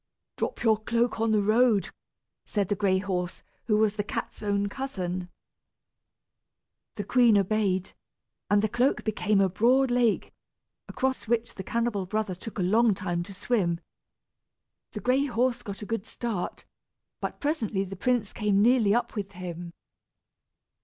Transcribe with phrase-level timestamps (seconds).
[0.35, 1.91] "Drop your cloak into the road,"
[2.43, 5.29] said the gray horse, who was the cat's own cousin.
[6.95, 7.91] The queen obeyed,
[8.49, 10.33] and the cloak became a broad lake,
[10.87, 13.79] across which the cannibal brother took a long time to swim.
[14.93, 16.65] The gray horse got a good start,
[17.19, 19.71] but presently the prince came nearly up with him.